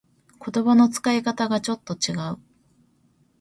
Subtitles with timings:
[0.43, 2.39] 言葉の使い方がちょっと違う